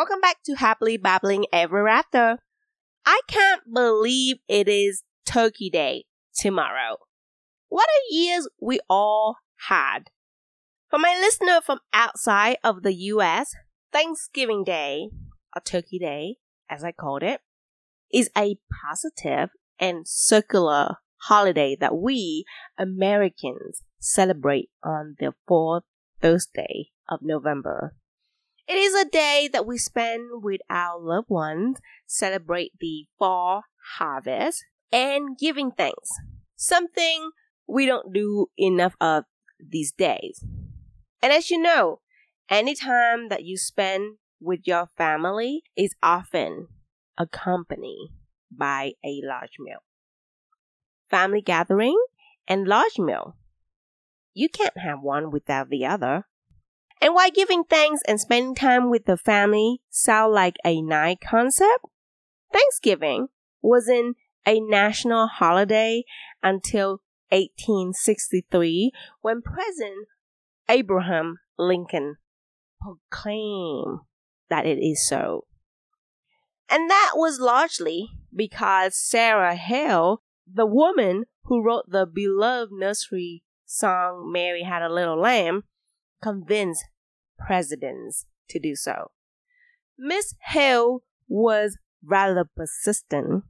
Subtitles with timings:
[0.00, 2.38] Welcome back to Happily Babbling Ever After.
[3.04, 6.96] I can't believe it is Turkey Day tomorrow.
[7.68, 9.36] What a years we all
[9.68, 10.04] had.
[10.88, 13.50] For my listener from outside of the US,
[13.92, 15.10] Thanksgiving Day,
[15.54, 16.36] or Turkey Day,
[16.70, 17.42] as I called it,
[18.10, 20.94] is a positive and circular
[21.24, 22.46] holiday that we
[22.78, 25.84] Americans celebrate on the fourth
[26.22, 27.92] Thursday of November.
[28.70, 33.64] It is a day that we spend with our loved ones, celebrate the fall
[33.98, 36.08] harvest, and giving thanks.
[36.54, 37.32] Something
[37.66, 39.24] we don't do enough of
[39.58, 40.44] these days.
[41.20, 41.98] And as you know,
[42.48, 46.68] any time that you spend with your family is often
[47.18, 48.12] accompanied
[48.56, 49.82] by a large meal.
[51.10, 52.00] Family gathering
[52.46, 53.34] and large meal.
[54.32, 56.26] You can't have one without the other.
[57.00, 61.86] And while giving thanks and spending time with the family sound like a nice concept,
[62.52, 63.28] Thanksgiving
[63.62, 66.04] wasn't a national holiday
[66.42, 70.08] until 1863 when President
[70.68, 72.16] Abraham Lincoln
[72.80, 74.00] proclaimed
[74.48, 75.46] that it is so.
[76.68, 84.30] And that was largely because Sarah Hale, the woman who wrote the beloved nursery song
[84.32, 85.64] Mary Had a Little Lamb,
[86.22, 86.84] convinced
[87.38, 89.10] presidents to do so.
[89.98, 93.44] Miss Hale was rather persistent.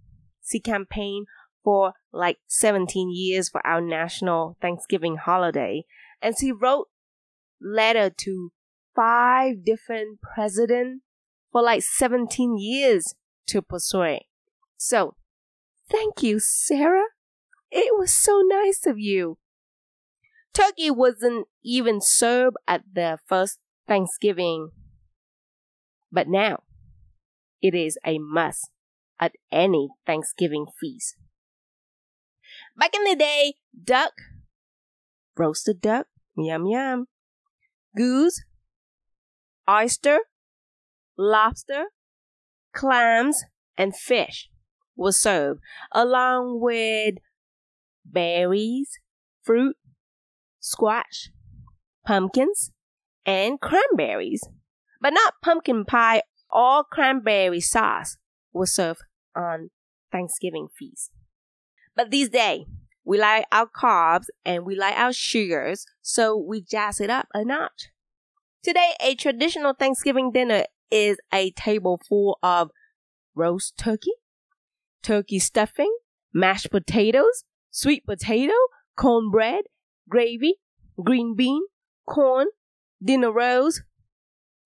[0.45, 1.27] She campaigned
[1.63, 5.85] for like 17 years for our national Thanksgiving holiday,
[6.21, 6.89] and she wrote
[7.61, 8.53] letter to
[8.97, 11.03] five different presidents
[11.53, 13.15] for like 17 years
[13.47, 14.27] to persuade.
[14.77, 15.17] So,
[15.91, 17.09] thank you, Sarah.
[17.71, 19.39] It was so nice of you.
[20.53, 24.71] Turkey wasn't even served at the first Thanksgiving,
[26.11, 26.63] but now
[27.63, 28.71] it is a must
[29.19, 31.17] at any Thanksgiving feast.
[32.77, 34.13] Back in the day, duck,
[35.37, 37.07] roasted duck, yum yum,
[37.97, 38.43] goose,
[39.69, 40.19] oyster,
[41.17, 41.85] lobster,
[42.73, 43.45] clams,
[43.77, 44.49] and fish
[44.97, 45.61] were served
[45.93, 47.17] along with
[48.05, 48.99] berries,
[49.43, 49.77] fruit,
[50.61, 51.31] squash,
[52.07, 52.71] pumpkins,
[53.27, 54.43] and cranberries.
[55.01, 58.17] But not pumpkin pie or cranberry sauce
[58.53, 59.01] was served
[59.35, 59.71] on
[60.13, 61.11] Thanksgiving feast.
[61.97, 62.67] But these days,
[63.05, 67.45] we like our carbs and we like our sugars, so we jazz it up a
[67.45, 67.89] notch.
[68.63, 72.71] Today, a traditional Thanksgiving dinner is a table full of
[73.35, 74.13] roast turkey,
[75.03, 75.95] turkey stuffing,
[76.33, 78.53] mashed potatoes, sweet potato,
[78.97, 79.65] cornbread,
[80.11, 80.57] gravy,
[81.03, 81.63] green bean,
[82.07, 82.49] corn,
[83.03, 83.83] dinner rolls,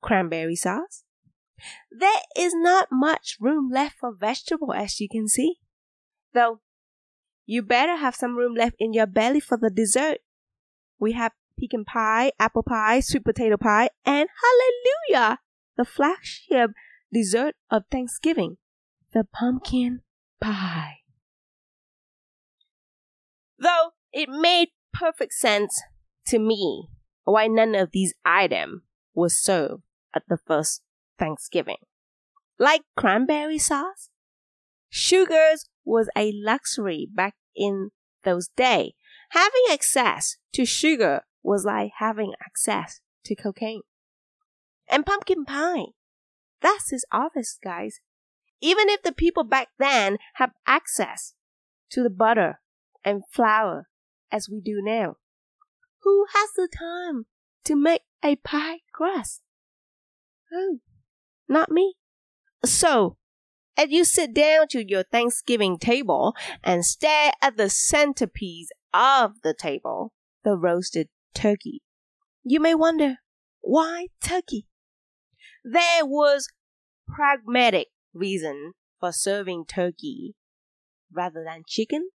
[0.02, 1.04] cranberry sauce.
[1.90, 5.56] There is not much room left for vegetable as you can see.
[6.32, 6.60] Though,
[7.46, 10.18] you better have some room left in your belly for the dessert.
[10.98, 15.38] We have pecan pie, apple pie, sweet potato pie, and hallelujah!
[15.76, 16.70] The flagship
[17.12, 18.56] dessert of Thanksgiving,
[19.12, 20.00] the pumpkin
[20.40, 20.98] pie.
[23.58, 25.82] Though it made perfect sense
[26.26, 26.88] to me
[27.24, 28.82] why none of these items
[29.14, 29.82] was served
[30.14, 30.82] at the first
[31.18, 31.76] Thanksgiving.
[32.58, 34.10] Like cranberry sauce,
[34.88, 37.90] sugars was a luxury back in
[38.22, 38.92] those days.
[39.30, 43.82] Having access to sugar was like having access to cocaine.
[44.88, 45.86] And pumpkin pie.
[46.60, 48.00] That's his office, guys.
[48.60, 51.34] Even if the people back then have access
[51.90, 52.60] to the butter
[53.04, 53.88] and flour
[54.30, 55.16] as we do now,
[56.02, 57.26] who has the time
[57.64, 59.42] to make a pie crust?
[60.52, 60.78] Oh,
[61.48, 61.94] not me.
[62.64, 63.16] So,
[63.76, 69.54] as you sit down to your Thanksgiving table and stare at the centerpiece of the
[69.54, 70.12] table,
[70.44, 71.82] the roasted turkey,
[72.44, 73.16] you may wonder,
[73.60, 74.66] why turkey?
[75.64, 76.48] There was
[77.08, 80.34] pragmatic reason for serving turkey
[81.12, 82.10] rather than chicken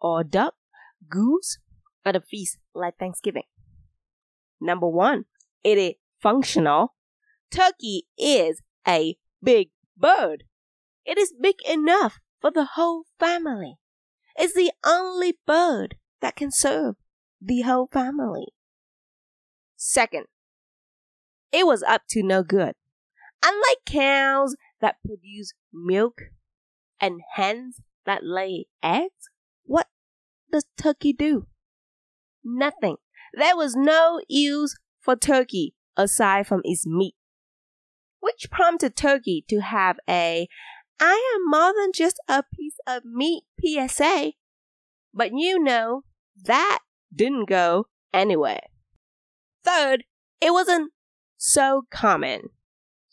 [0.00, 0.54] or duck,
[1.08, 1.58] goose
[2.04, 3.44] at a feast like Thanksgiving.
[4.60, 5.24] Number one,
[5.62, 6.94] it is functional.
[7.50, 10.44] Turkey is a big bird.
[11.04, 13.76] It is big enough for the whole family.
[14.36, 16.96] It's the only bird that can serve
[17.40, 18.48] the whole family.
[19.76, 20.26] Second,
[21.52, 22.74] it was up to no good.
[23.44, 26.22] Unlike cows that produce milk
[27.00, 29.28] and hens that lay eggs,
[30.54, 31.46] does turkey do?
[32.44, 32.96] Nothing.
[33.32, 37.14] There was no use for turkey aside from its meat.
[38.20, 40.48] which prompted Turkey to have a
[40.98, 44.32] I am more than just a piece of meat PSA.
[45.12, 46.04] But you know,
[46.42, 46.78] that
[47.14, 48.62] didn't go anywhere.
[49.62, 50.04] Third,
[50.40, 50.92] it wasn't
[51.36, 52.48] so common.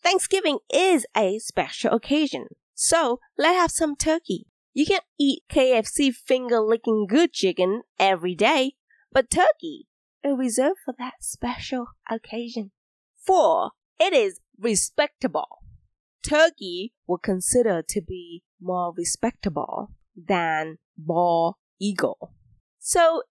[0.02, 4.46] Thanksgiving is a special occasion, so let's have some turkey.
[4.74, 8.76] You can't eat KFC finger licking good chicken every day,
[9.12, 9.88] but turkey
[10.24, 12.72] is reserved for that special occasion.
[13.18, 15.60] Four, it is respectable.
[16.24, 22.34] Turkey were considered to be more respectable than bald eagle.
[22.80, 23.24] So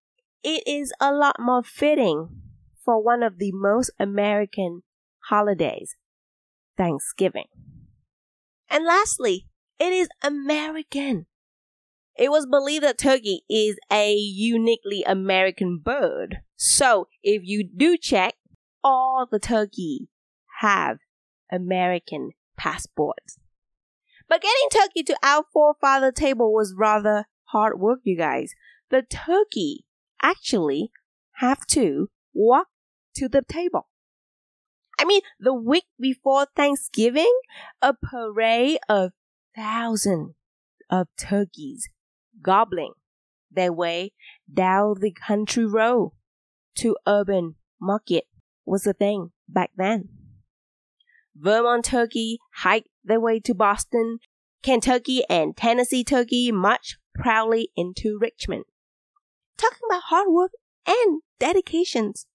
[0.43, 2.29] it is a lot more fitting
[2.85, 4.83] for one of the most American
[5.29, 5.97] holidays,
[6.77, 7.47] Thanksgiving.
[8.69, 9.47] And lastly,
[9.79, 11.27] it is American.
[12.17, 16.39] It was believed that turkey is a uniquely American bird.
[16.57, 18.35] So if you do check,
[18.85, 20.09] all the turkey
[20.61, 20.99] have
[21.51, 23.39] American passports.
[24.29, 28.53] But getting turkey to our forefather table was rather hard work, you guys.
[28.91, 29.85] The turkey
[30.23, 30.93] actually
[31.37, 32.69] have to walk
[33.17, 33.89] to the table.
[34.99, 37.33] I mean, the week before Thanksgiving,
[37.81, 39.13] a parade of
[39.57, 40.35] thousands
[40.91, 41.89] of turkeys
[42.43, 42.93] gobbling
[43.51, 44.13] their way
[44.53, 46.13] down the country road
[46.77, 48.25] to urban market
[48.65, 50.09] was a thing back then.
[51.35, 54.19] Vermont turkey hiked their way to Boston,
[54.63, 58.65] Kentucky and Tennessee turkey marched proudly into Richmond.
[59.57, 60.53] Talking about hard work
[60.87, 62.27] and dedications.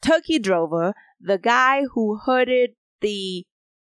[0.00, 2.70] Turkey drover, the guy who herded
[3.00, 3.44] the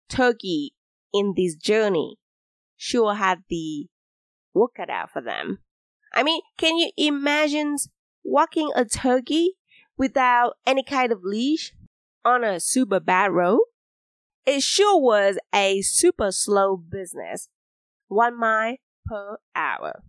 [0.09, 0.75] turkey
[1.13, 2.17] in this journey,
[2.77, 3.89] sure had the
[4.57, 5.59] work cut out for them.
[6.13, 7.77] I mean, can you imagine
[8.25, 9.57] walking a turkey
[9.97, 11.73] without any kind of leash
[12.25, 13.61] on a super bad road?
[14.47, 17.49] It sure was a super slow business,
[18.09, 20.03] one mile per hour.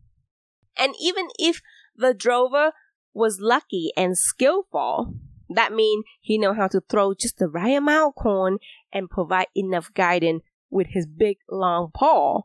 [0.77, 1.61] And even if
[1.95, 2.71] the drover
[3.13, 5.13] was lucky and skillful,
[5.49, 8.59] that means he know how to throw just the right amount of corn
[8.94, 12.41] and provide enough guidance with his big long paw,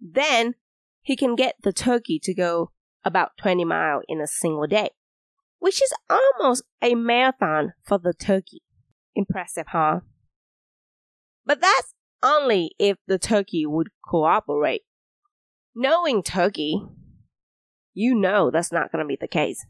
[0.00, 0.54] then
[1.06, 2.72] he can get the turkey to go
[3.04, 4.90] about 20 miles in a single day,
[5.60, 8.62] which is almost a marathon for the turkey.
[9.14, 10.00] Impressive, huh?
[11.44, 11.94] But that's
[12.24, 14.82] only if the turkey would cooperate.
[15.76, 16.82] Knowing turkey,
[17.94, 19.64] you know that's not going to be the case.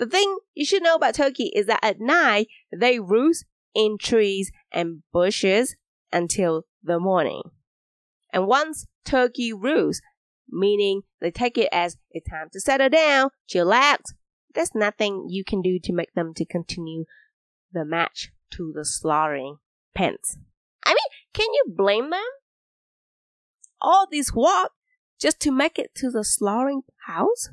[0.00, 4.50] The thing you should know about turkey is that at night they roost in trees
[4.72, 5.76] and bushes
[6.12, 7.42] until the morning.
[8.32, 10.02] And once turkey roosts,
[10.48, 13.98] meaning they take it as it's time to settle down, chillax,
[14.54, 17.04] there's nothing you can do to make them to continue
[17.72, 19.58] the match to the slaughtering
[19.94, 20.38] pens.
[20.84, 20.96] I mean,
[21.34, 22.24] can you blame them?
[23.80, 24.72] All this walk
[25.20, 27.50] just to make it to the slaughtering house?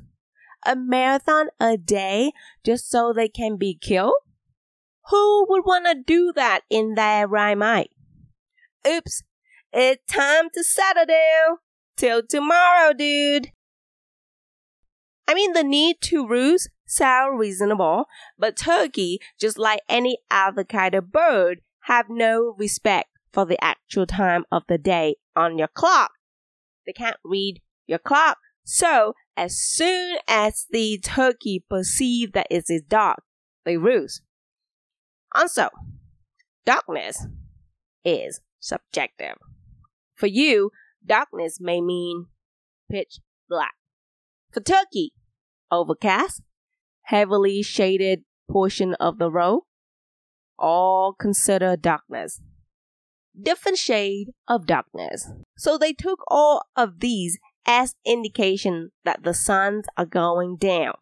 [0.66, 2.32] A marathon a day
[2.64, 4.14] just so they can be killed?
[5.10, 7.88] Who would want to do that in their right mind?
[8.86, 9.22] Oops,
[9.72, 11.58] it's time to settle down.
[11.96, 13.50] Till tomorrow, dude.
[15.26, 18.06] I mean, the need to roost sound reasonable,
[18.38, 24.06] but turkey, just like any other kind of bird, have no respect for the actual
[24.06, 26.10] time of the day on your clock.
[26.86, 28.38] They can't read your clock.
[28.64, 33.22] So as soon as the turkey perceive that it is dark,
[33.64, 34.22] they roost.
[35.34, 35.68] Also,
[36.64, 37.26] darkness
[38.04, 39.36] is subjective.
[40.14, 40.70] For you,
[41.06, 42.26] darkness may mean
[42.90, 43.74] pitch black.
[44.64, 45.12] Turkey,
[45.70, 46.42] overcast,
[47.02, 49.62] heavily shaded portion of the road,
[50.58, 52.40] all consider darkness
[53.40, 55.30] different shade of darkness.
[55.56, 60.94] So they took all of these as indication that the suns are going down.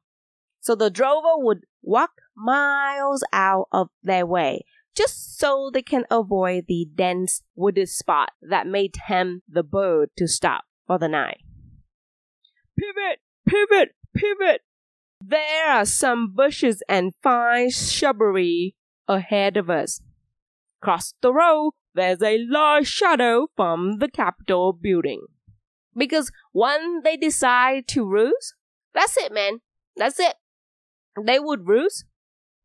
[0.60, 4.62] So the drover would walk miles out of their way
[4.94, 10.28] just so they can avoid the dense wooded spot that may tempt the bird to
[10.28, 11.40] stop for the night.
[12.78, 14.60] Pivot, pivot, pivot.
[15.24, 18.74] There are some bushes and fine shrubbery
[19.08, 20.00] ahead of us.
[20.80, 25.26] Cross the road there's a large shadow from the Capitol building.
[25.96, 28.54] Because when they decide to roost,
[28.94, 29.60] that's it, man.
[29.96, 30.36] That's it.
[31.22, 32.06] They would roost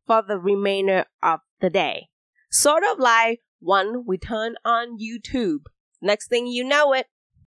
[0.06, 2.07] for the remainder of the day.
[2.50, 5.62] Sort of like when we turn on YouTube.
[6.00, 7.06] Next thing you know it,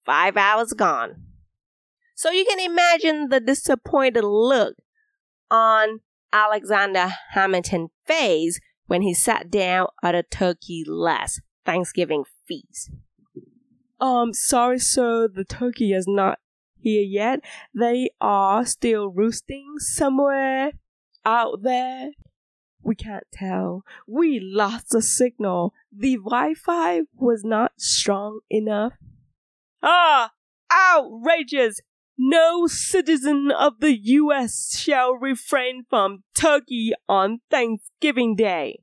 [0.04, 1.22] five hours gone.
[2.14, 4.76] So you can imagine the disappointed look
[5.50, 6.00] on
[6.32, 12.90] Alexander Hamilton's face when he sat down at a turkey last Thanksgiving feast.
[14.00, 16.38] Um, sorry, sir, the turkey is not
[16.78, 17.40] here yet.
[17.74, 20.72] They are still roosting somewhere
[21.24, 22.10] out there.
[22.86, 23.82] We can't tell.
[24.06, 25.74] We lost the signal.
[25.92, 28.92] The Wi Fi was not strong enough.
[29.82, 30.30] Ah!
[30.72, 31.80] Outrageous!
[32.16, 34.78] No citizen of the U.S.
[34.78, 38.78] shall refrain from turkey on Thanksgiving Day.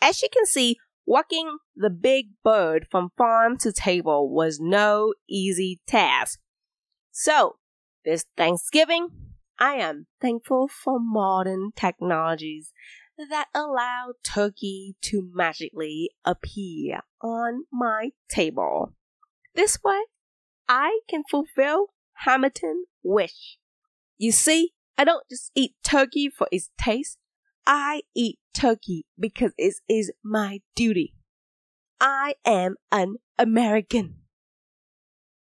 [0.00, 5.80] As you can see, walking the big bird from farm to table was no easy
[5.86, 6.40] task.
[7.12, 7.58] So,
[8.04, 9.31] this Thanksgiving,
[9.62, 12.72] I am thankful for modern technologies
[13.16, 18.96] that allow turkey to magically appear on my table.
[19.54, 20.00] This way,
[20.68, 21.90] I can fulfill
[22.24, 23.56] Hamilton's wish.
[24.18, 27.18] You see, I don't just eat turkey for its taste.
[27.64, 31.14] I eat turkey because it is my duty.
[32.00, 34.21] I am an American.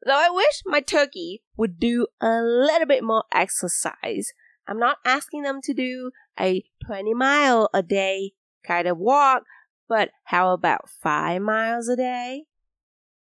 [0.05, 4.33] Though I wish my turkey would do a little bit more exercise,
[4.67, 8.33] I'm not asking them to do a 20 mile a day
[8.65, 9.43] kind of walk,
[9.89, 12.45] but how about 5 miles a day?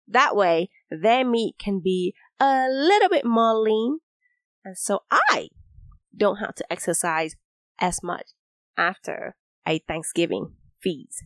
[0.09, 3.99] That way, their meat can be a little bit more lean,
[4.64, 5.49] and so I
[6.16, 7.37] don't have to exercise
[7.78, 8.26] as much
[8.76, 11.25] after a Thanksgiving feast.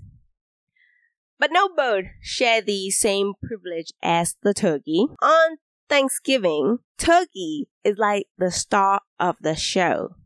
[1.40, 5.06] But no bird share the same privilege as the turkey.
[5.22, 5.56] On
[5.88, 10.16] Thanksgiving, turkey is like the star of the show,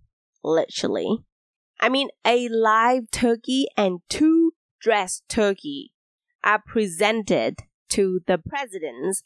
[0.42, 1.18] literally.
[1.80, 5.92] I mean, a live turkey and two dressed turkey
[6.42, 9.22] are presented to the presidents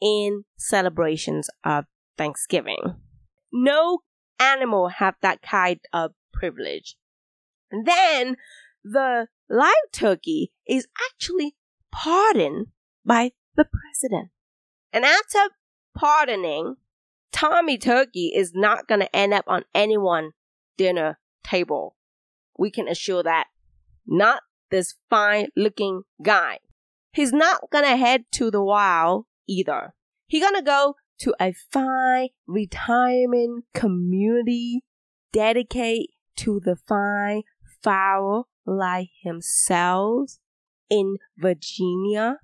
[0.00, 1.84] in celebrations of
[2.16, 2.96] Thanksgiving.
[3.52, 3.98] No
[4.40, 6.96] animal have that kind of privilege.
[7.70, 8.36] And then
[8.92, 11.56] the live turkey is actually
[11.92, 12.68] pardoned
[13.04, 14.30] by the president.
[14.92, 15.38] And after
[15.96, 16.76] pardoning,
[17.32, 20.32] Tommy Turkey is not going to end up on anyone's
[20.78, 21.96] dinner table.
[22.58, 23.46] We can assure that.
[24.06, 26.60] Not this fine looking guy.
[27.12, 29.94] He's not going to head to the wild either.
[30.26, 34.82] He gonna go to a fine retirement community
[35.32, 37.42] dedicated to the fine
[37.82, 40.38] fowl like himself
[40.90, 42.38] in Virginia.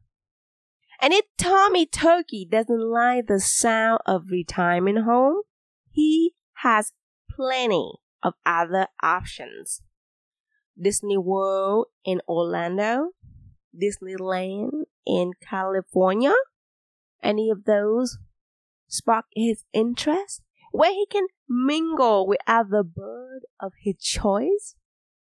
[1.00, 5.43] And if Tommy Turkey doesn't like the sound of retirement home,
[5.91, 6.93] he has
[7.29, 9.83] plenty of other options.
[10.81, 13.11] Disney World in Orlando,
[13.76, 16.35] Disneyland in California,
[17.23, 18.19] any of those
[18.88, 24.76] spark his interest, where he can mingle with other bird of his choice.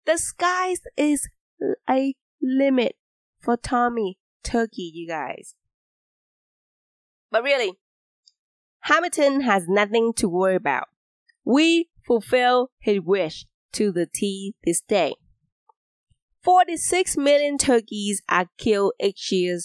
[0.10, 1.30] The skies is
[1.88, 2.96] a limit
[3.40, 5.54] for Tommy Turkey, you guys.
[7.30, 7.74] But really,
[8.80, 10.86] Hamilton has nothing to worry about.
[11.46, 15.14] We fulfill his wish to the T this day.
[16.44, 19.60] 46 million turkeys are killed each year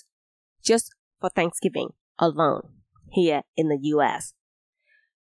[0.63, 2.69] just for Thanksgiving alone
[3.09, 4.35] here in the US.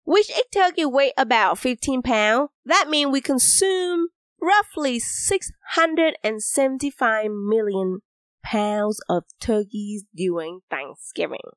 [0.04, 2.48] Which egg turkey weigh about 15 pounds.
[2.64, 4.08] That means we consume
[4.40, 8.00] roughly 675 million
[8.42, 11.52] pounds of turkeys during Thanksgiving.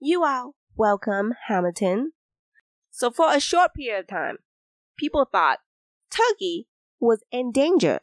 [0.00, 2.12] You are welcome, Hamilton.
[2.90, 4.36] So for a short period of time,
[4.96, 5.60] people thought
[6.10, 6.68] turkey
[7.00, 8.00] was endangered.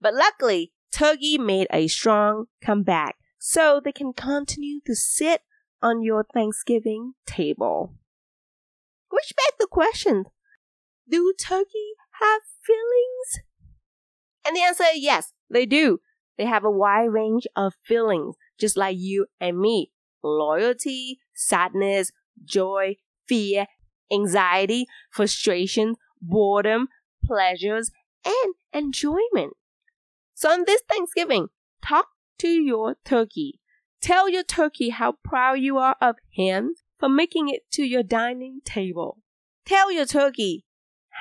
[0.00, 5.42] But luckily, turkey made a strong comeback so they can continue to sit
[5.80, 7.94] on your Thanksgiving table.
[9.10, 10.24] Which begs the question
[11.08, 13.44] do turkey have feelings?
[14.46, 16.00] And the answer is yes, they do.
[16.36, 22.10] They have a wide range of feelings, just like you and me loyalty, sadness,
[22.44, 22.96] joy,
[23.28, 23.66] fear,
[24.12, 26.88] anxiety, frustration, boredom,
[27.24, 27.90] pleasures,
[28.24, 29.54] and enjoyment.
[30.34, 31.48] So on this Thanksgiving,
[31.84, 32.06] talk
[32.38, 33.60] to your turkey.
[34.00, 38.60] Tell your turkey how proud you are of him for making it to your dining
[38.64, 39.18] table.
[39.66, 40.64] Tell your turkey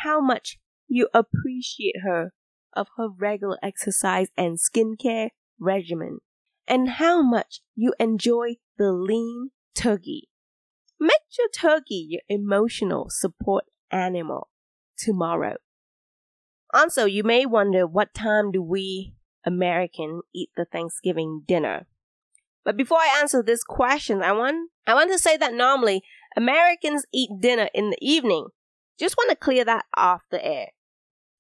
[0.04, 2.32] how much you appreciate her
[2.74, 5.30] of her regular exercise and skincare
[5.60, 6.20] regimen
[6.68, 10.30] and how much you enjoy the lean turkey.
[11.00, 14.50] Make your turkey your emotional support animal
[14.98, 15.56] tomorrow.
[16.74, 19.16] Also, you may wonder what time do we
[19.46, 21.88] American eat the Thanksgiving dinner?
[22.66, 26.04] But before I answer this question, I want I want to say that normally
[26.36, 28.48] Americans eat dinner in the evening.
[29.00, 30.68] Just want to clear that off the air.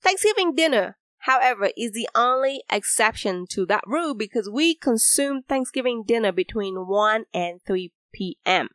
[0.01, 6.32] Thanksgiving dinner however, is the only exception to that rule because we consume Thanksgiving dinner
[6.32, 8.70] between 1 and 3 p.m.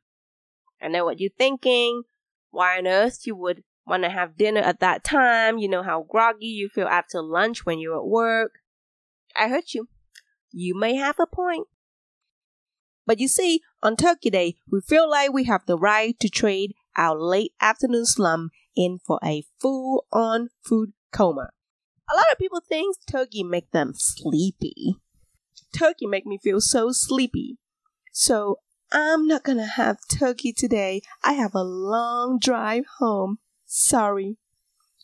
[0.80, 2.02] I know what you're thinking.
[2.50, 5.56] Why on earth you would want to have dinner at that time?
[5.56, 8.58] You know how groggy you feel after lunch when you're at work.
[9.34, 9.88] I heard you.
[10.50, 11.68] You may have a point.
[13.06, 16.74] But you see, on Turkey Day, we feel like we have the right to trade
[16.96, 21.50] our late afternoon slump in for a full on food coma.
[22.10, 24.96] A lot of people think turkey make them sleepy.
[25.76, 27.58] Turkey make me feel so sleepy.
[28.12, 28.58] So
[28.90, 31.02] I'm not gonna have turkey today.
[31.22, 33.38] I have a long drive home.
[33.64, 34.36] Sorry.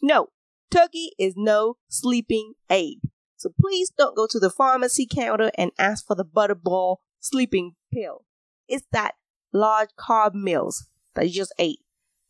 [0.03, 0.29] No,
[0.71, 2.99] turkey is no sleeping aid.
[3.37, 8.25] So please don't go to the pharmacy counter and ask for the butterball sleeping pill.
[8.67, 9.15] It's that
[9.53, 11.81] large carb meals that you just ate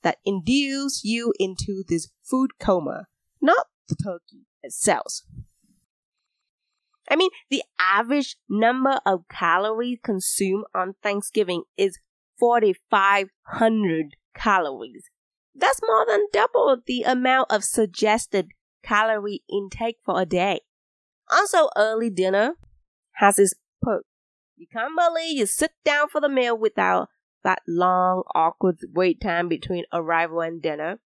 [0.02, 3.06] that induce you into this food coma,
[3.40, 5.23] not the turkey itself.
[7.11, 11.99] I mean, the average number of calories consumed on Thanksgiving is
[12.38, 15.04] 4,500 calories.
[15.54, 18.49] That's more than double the amount of suggested
[18.83, 20.61] calorie intake for a day.
[21.30, 22.54] Also, early dinner
[23.14, 24.04] has its perk.
[24.57, 27.09] You can't believe you sit down for the meal without
[27.45, 31.00] that long, awkward wait time between arrival and dinner.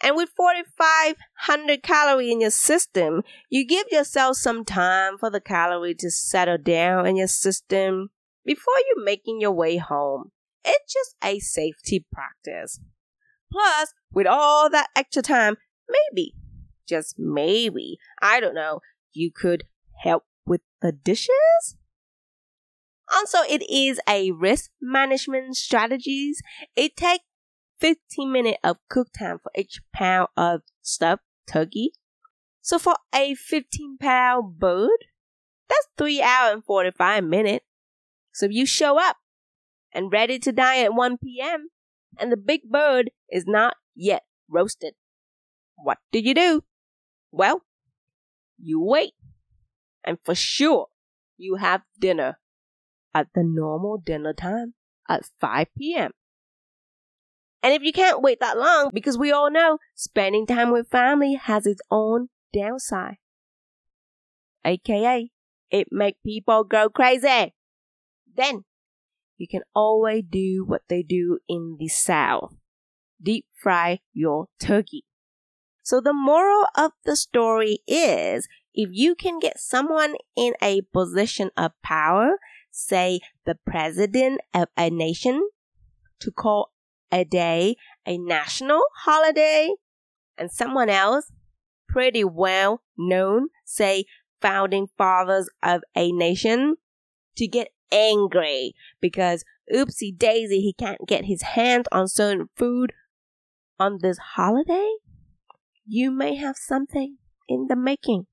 [0.00, 5.94] And with 4,500 calories in your system, you give yourself some time for the calorie
[5.96, 8.10] to settle down in your system
[8.44, 10.30] before you're making your way home.
[10.64, 12.80] It's just a safety practice.
[13.50, 15.56] Plus, with all that extra time,
[15.88, 16.34] maybe,
[16.88, 18.80] just maybe, I don't know,
[19.12, 19.64] you could
[20.02, 21.76] help with the dishes?
[23.12, 26.42] Also, it is a risk management strategies.
[26.76, 27.24] It takes
[27.80, 31.92] 15 minutes of cook time for each pound of stuffed turkey.
[32.60, 35.06] So for a 15 pound bird,
[35.68, 37.64] that's 3 hours and 45 minutes.
[38.32, 39.16] So if you show up
[39.92, 41.68] and ready to die at 1 p.m.
[42.18, 44.94] and the big bird is not yet roasted,
[45.76, 46.64] what do you do?
[47.30, 47.62] Well,
[48.58, 49.14] you wait.
[50.04, 50.86] And for sure,
[51.36, 52.38] you have dinner
[53.14, 54.74] at the normal dinner time
[55.08, 56.12] at 5 p.m.
[57.62, 61.34] And if you can't wait that long, because we all know spending time with family
[61.34, 63.16] has its own downside.
[64.64, 65.30] AKA,
[65.70, 67.54] it make people go crazy.
[68.36, 68.64] Then,
[69.36, 72.54] you can always do what they do in the South.
[73.20, 75.04] Deep fry your turkey.
[75.82, 81.50] So the moral of the story is if you can get someone in a position
[81.56, 82.38] of power,
[82.70, 85.48] say the president of a nation,
[86.20, 86.72] to call
[87.12, 87.76] a day
[88.08, 89.74] a national holiday,
[90.38, 91.30] and someone else,
[91.88, 94.04] pretty well known, say
[94.40, 96.76] founding fathers of a nation,
[97.36, 102.92] to get angry because oopsie daisy he can't get his hands on certain food
[103.78, 104.90] on this holiday,
[105.86, 107.16] you may have something
[107.46, 108.26] in the making.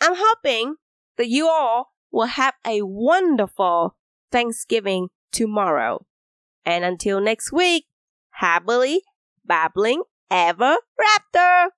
[0.00, 0.76] I'm hoping
[1.16, 3.96] that you all will have a wonderful
[4.30, 6.04] Thanksgiving tomorrow.
[6.68, 7.86] And until next week,
[8.28, 9.00] happily
[9.42, 11.68] babbling ever raptor!